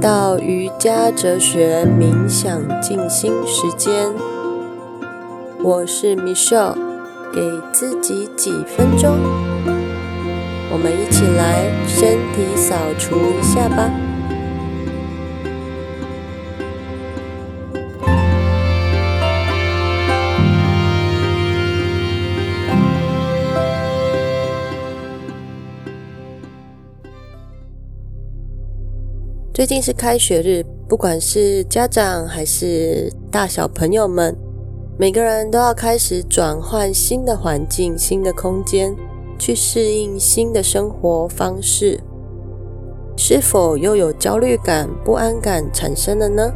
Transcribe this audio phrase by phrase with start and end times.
[0.00, 4.10] 到瑜伽哲学冥想静心时间，
[5.62, 6.74] 我是 Michelle，
[7.34, 9.18] 给自己几分钟，
[10.72, 14.09] 我们一起来身体扫除一下吧。
[29.60, 34.34] 最近是开学日，不管是家长还是大小朋友们，
[34.98, 38.96] 每个人都要开始转换新的环境、新的空间，
[39.38, 42.00] 去适应新的生活方式。
[43.18, 46.50] 是否又有焦虑感、不安感产生了呢？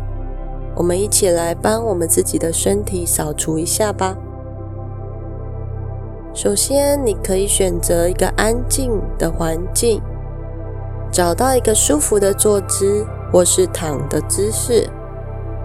[0.74, 4.16] 我们一起来帮我们自己的身体扫除一下吧。
[6.32, 10.00] 首先，你可以选择一个安静的环境。
[11.14, 14.84] 找到一个舒服的坐姿，或是躺的姿势。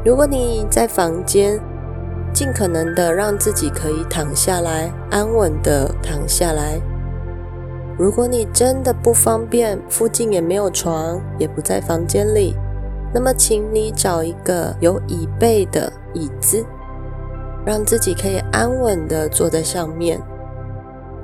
[0.05, 1.59] 如果你在房间，
[2.31, 6.79] 尽可能的让自己可以躺下来，安稳的躺下来。
[7.97, 12.55] 如果你真的不方便，附近也没有床，也不在房间里，
[13.11, 16.63] 那么请你找一个有椅背的椅子，
[17.65, 20.21] 让自己可以安稳的坐在上面。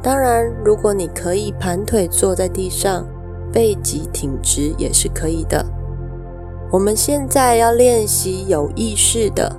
[0.01, 3.05] 当然，如果你可以盘腿坐在地上。
[3.55, 5.65] 背脊挺直也是可以的。
[6.69, 9.55] 我们现在要练习有意识的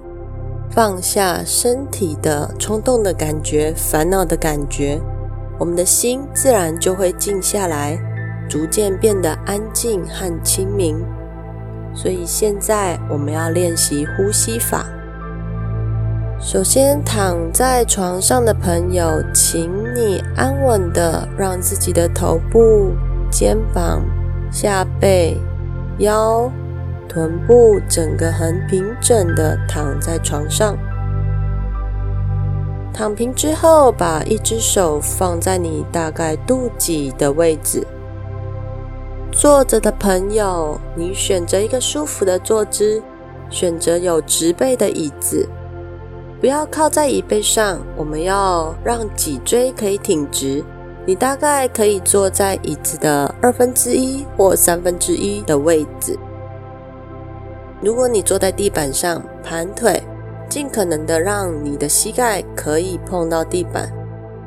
[0.71, 5.01] 放下身体的冲动的感觉、烦恼的感觉，
[5.59, 7.99] 我们的心自然就会静下来，
[8.51, 11.03] 逐渐变得安静和清明。
[11.95, 14.85] 所以现在我们要练习呼吸法。
[16.39, 22.93] 首先，躺在床上的朋友，请你安稳的让自己的头部。
[23.31, 24.03] 肩膀、
[24.51, 25.37] 下背、
[25.99, 26.51] 腰、
[27.09, 30.77] 臀部整个很平整的躺在床上。
[32.93, 37.87] 躺平之后，把一只手放在你大概肚脐的位置。
[39.31, 43.03] 坐着的朋友，你选择一个舒服的坐姿，
[43.51, 45.47] 选择有直背的椅子，
[46.41, 50.65] 不要靠在椅背上，我们要让脊椎可以挺直。
[51.07, 56.19] 你大概可以坐在椅子的二分之一或三分之一的位置。
[57.81, 60.03] 如果你坐在地板上盘腿，
[60.49, 63.93] 尽可能的让你的膝盖可以碰到地板，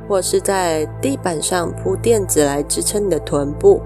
[0.07, 3.81] 或是在地板上铺垫子来支撑你的臀部，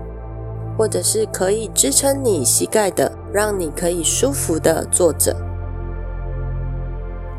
[0.76, 5.36] 或者是可以支撑你膝盖的，让你可以舒服的坐着。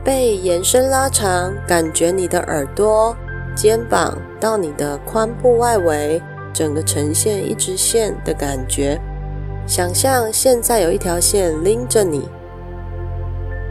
[0.05, 3.17] 背延伸拉长，感觉你的耳朵。
[3.55, 6.21] 肩膀到你的髋部外围，
[6.53, 9.01] 整个呈现一直线的感觉。
[9.67, 12.29] 想象现在有一条线拎着你。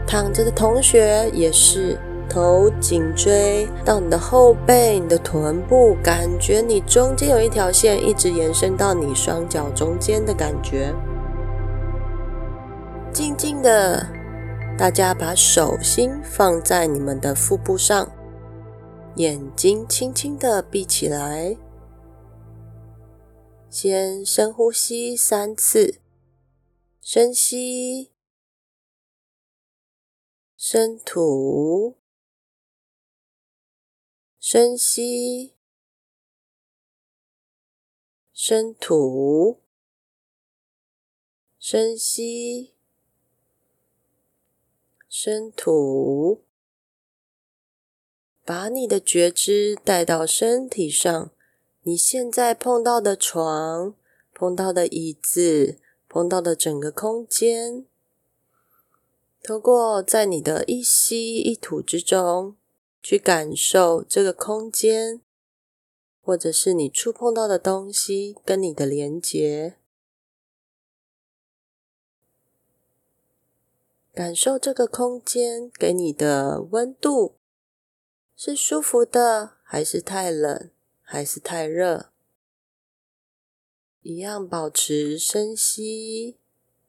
[0.06, 10.92] 躺着的同学也是，头颈椎到你的后背、你的臀部，感觉你中间有一条线一直延伸到你双脚中间的感觉。
[13.12, 14.06] 静静的，
[14.76, 18.08] 大家把手心放在你们的腹部上。
[19.16, 21.56] 眼睛轻轻的闭起来，
[23.70, 26.00] 先深呼吸三次，
[27.00, 28.10] 深吸，
[30.56, 31.96] 深吐，
[34.40, 35.54] 深吸，
[38.32, 39.60] 深吐，
[41.60, 42.74] 深吸，
[45.08, 46.42] 深吐。
[48.44, 51.30] 把你的觉知带到身体上，
[51.82, 53.94] 你现在碰到的床、
[54.34, 57.86] 碰到的椅子、碰到的整个空间，
[59.42, 62.54] 透过在你的一吸一吐之中，
[63.02, 65.22] 去感受这个空间，
[66.22, 69.76] 或者是你触碰到的东西跟你的连结，
[74.12, 77.36] 感受这个空间给你的温度。
[78.36, 80.70] 是舒服的，还是太冷，
[81.00, 82.10] 还是太热？
[84.02, 86.38] 一样保持深吸、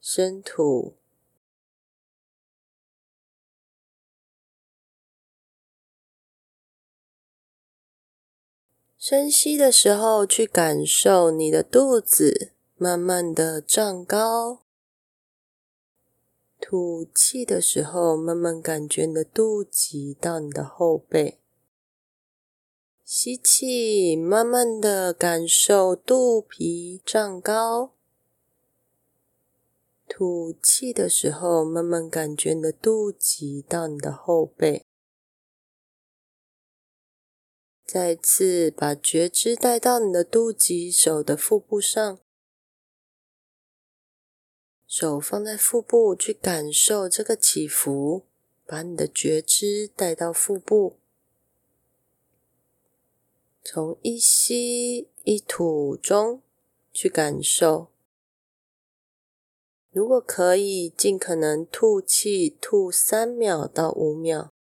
[0.02, 0.98] 深吐。
[8.98, 14.65] 深吸的时候，去感受你的肚子慢慢的胀高；
[16.68, 21.40] 吐气的时候，慢慢感觉你的肚脐到你的后背。
[23.04, 27.92] 吸气，慢慢的感受肚皮胀高；
[30.08, 34.84] 吐气的时候，慢慢感觉你的肚脐到你的后背。
[37.86, 42.18] 再次把觉知带到你的肚脐，手的腹部上，
[44.98, 48.24] 手放在腹部，去感受这个起伏。
[48.66, 50.96] 把你的觉知带到腹部，
[53.62, 56.42] 从一吸一吐中
[56.94, 57.90] 去感受。
[59.92, 64.54] 如果可以，尽可能吐气，吐三秒到五秒。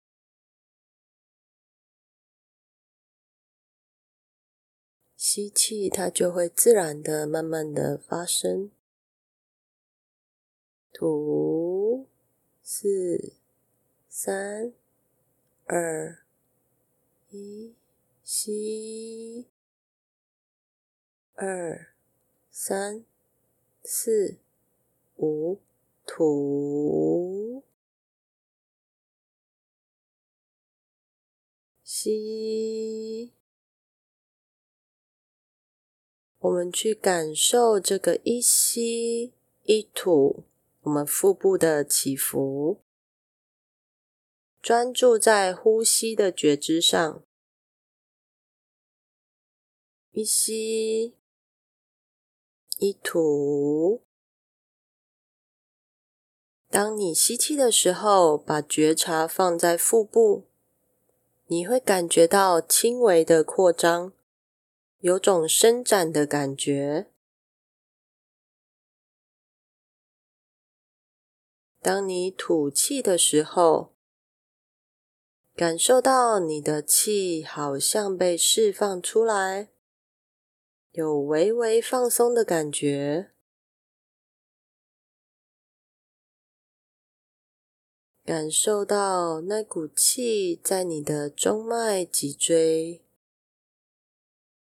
[5.15, 8.69] 吸气，它就会自然的、慢慢的发生。
[10.95, 12.07] 吐，
[12.63, 13.35] 四。
[14.17, 14.71] 三、
[15.65, 16.23] 二、
[17.31, 17.75] 一，
[18.23, 19.45] 吸；
[21.33, 21.93] 二、
[22.49, 23.03] 三、
[23.83, 24.37] 四、
[25.17, 25.59] 五，
[26.05, 27.61] 吐。
[31.83, 33.33] 吸。
[36.39, 39.33] 我们去感受这个一吸
[39.63, 40.45] 一吐，
[40.85, 42.81] 我们腹部的起伏。
[44.61, 47.23] 专注在呼吸的觉知上，
[50.11, 51.15] 一吸
[52.77, 54.03] 一吐。
[56.69, 60.45] 当你吸气的时候，把觉察放在腹部，
[61.45, 64.13] 你会感觉到轻微的扩张，
[64.99, 67.11] 有种伸展的感觉。
[71.85, 73.93] 当你吐气的时候，
[75.53, 79.69] 感受到你的气好像被释放出来，
[80.93, 83.29] 有微微放松的感觉。
[88.23, 93.03] 感受到那股气在你的中脉、脊椎，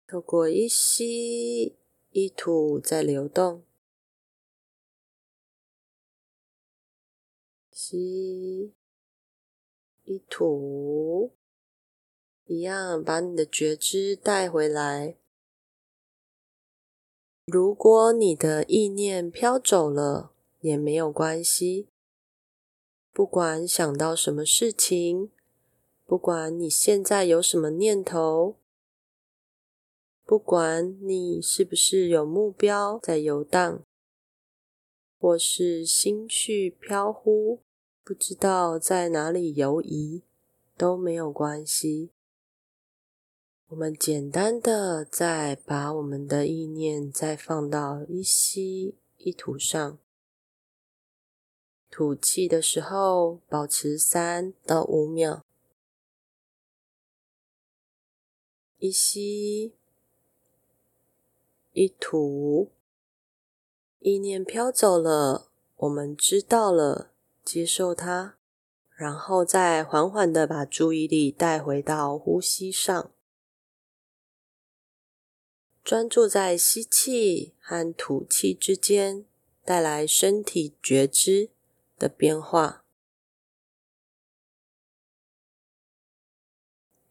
[0.07, 1.77] 透过一吸
[2.09, 3.63] 一吐在流动，
[7.83, 8.75] 吸。
[10.03, 11.31] 一吐，
[12.45, 15.17] 一样把你的觉知带回来。
[17.47, 21.87] 如果你的意念飘走了，也没有关系。
[23.11, 25.31] 不管想到什么事情，
[26.05, 28.57] 不管你现在有什么念头，
[30.23, 33.83] 不管你是不是有目标在游荡，
[35.17, 37.63] 或是心绪飘忽。
[38.11, 40.21] 不知道在哪里游移
[40.75, 42.11] 都没有关系。
[43.67, 49.97] 我们简单的再把我们的意念再放到一吸一吐上，
[51.89, 55.45] 吐气的时候保持三到五秒，
[58.77, 59.73] 一吸
[61.71, 62.71] 一吐，
[63.99, 67.10] 意念飘走了，我们知道了。
[67.43, 68.38] 接受它，
[68.95, 73.12] 然后再缓缓的把注意力带回到呼吸上，
[75.83, 79.25] 专注在吸气和吐气之间
[79.65, 81.50] 带来身体觉知
[81.98, 82.86] 的变化。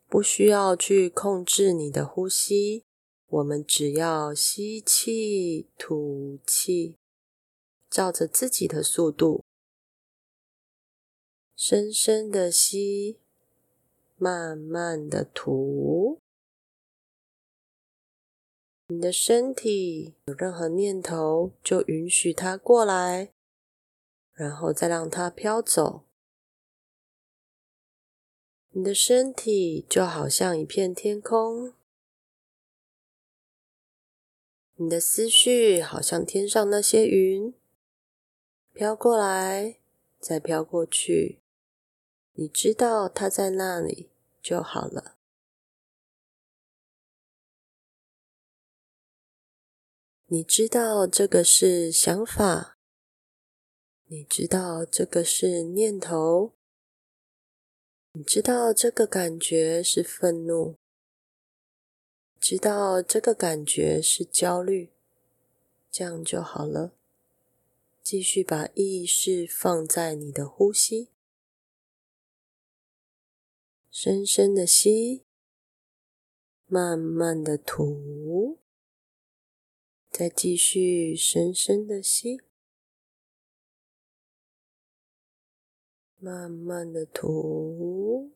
[0.09, 2.85] 不需要去控制你的呼吸，
[3.29, 6.97] 我们只要吸气、吐气，
[7.89, 9.40] 照着自己的速度。
[11.63, 13.19] 深深的吸，
[14.17, 16.19] 慢慢的吐。
[18.87, 23.35] 你的身体有任何念头，就允许它过来，
[24.33, 26.07] 然后再让它飘走。
[28.71, 31.75] 你的身体就好像一片天空，
[34.77, 37.53] 你的思绪好像天上那些云，
[38.73, 39.77] 飘过来，
[40.19, 41.40] 再飘过去。
[42.33, 44.09] 你知道他在那里
[44.43, 45.17] 就好了。
[50.27, 52.79] 你知道这个是想法，
[54.07, 56.53] 你知道这个是念头，
[58.13, 60.77] 你知道这个感觉是愤怒，
[62.39, 64.91] 知道这个感觉是焦虑，
[65.91, 66.93] 这样就好了。
[68.03, 71.09] 继续把意识放在你的呼吸。
[73.91, 75.25] 深深的吸，
[76.67, 78.59] 慢慢的吐，
[80.09, 82.41] 再继续深深的吸，
[86.19, 88.31] 慢慢的吐，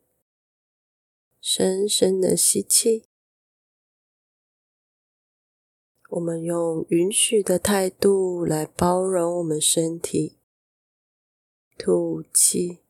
[1.40, 3.06] 深深的吸气。
[6.11, 10.38] 我们用允许的态度来包容我们身体。
[11.76, 12.83] 吐气，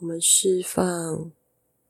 [0.00, 1.32] 我们释放，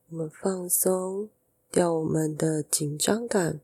[0.09, 1.29] 我们放松
[1.71, 3.61] 掉我们的紧张感。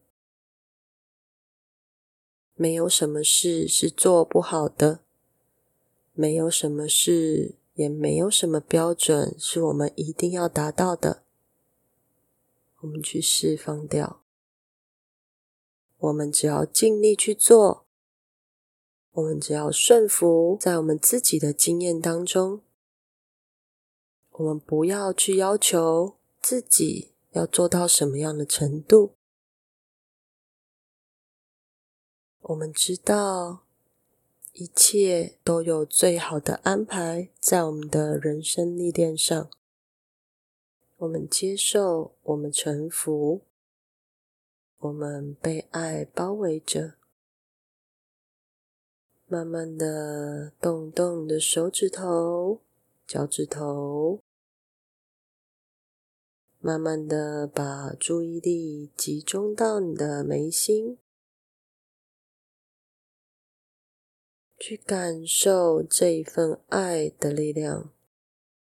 [2.55, 5.01] 没有什么事是做不好的，
[6.13, 11.23] 没有什么事，也没有什么标准是我们一定要达到的。
[12.81, 14.21] 我们去释放掉，
[15.97, 17.87] 我们只要尽力去做，
[19.13, 22.61] 我们只要顺服在我们自己的经验当中，
[24.37, 29.15] 我们不要去要求自己要做到什么样的程度。
[32.41, 33.65] 我们知道，
[34.53, 39.49] 一切都有最好的安排在我们的人生历练上。
[40.97, 43.43] 我们接受，我们臣服，
[44.79, 46.95] 我们被爱包围着。
[49.27, 52.61] 慢慢的动动你的手指头、
[53.07, 54.21] 脚趾头，
[56.65, 60.97] 慢慢的把注意力集中到你的眉心。
[64.59, 67.91] 去感受这一份爱的力量、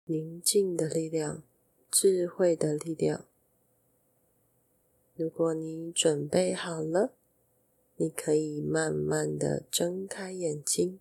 [0.04, 1.42] 宁静的力量、
[1.90, 3.24] 智慧的力量。
[5.16, 7.12] 如果你准备好了，
[7.96, 11.00] 你可以慢慢的睁开眼睛。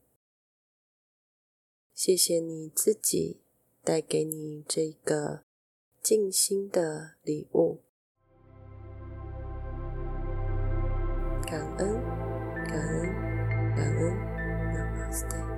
[1.93, 3.37] 谢谢你自己
[3.83, 5.43] 带给你这个
[6.09, 7.83] 静心的礼物。
[11.45, 12.01] 感恩
[12.67, 14.15] 感恩感恩，
[14.73, 15.48] 妈妈 's。